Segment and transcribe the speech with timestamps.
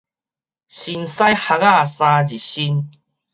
[0.03, 2.89] 新屎礐仔三日新